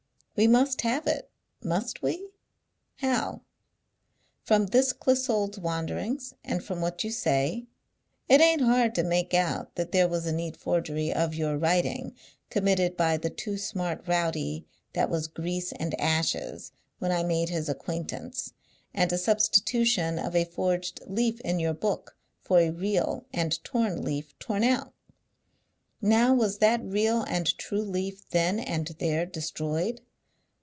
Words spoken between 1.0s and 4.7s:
it; must we? How? From